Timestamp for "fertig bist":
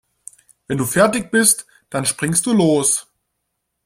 0.85-1.67